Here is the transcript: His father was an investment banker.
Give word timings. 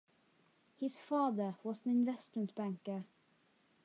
His 0.79 0.97
father 0.97 1.57
was 1.63 1.85
an 1.85 1.91
investment 1.91 2.55
banker. 2.55 3.03